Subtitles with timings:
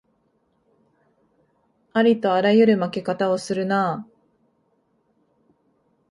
[1.93, 4.11] ありとあらゆる負け方をするなあ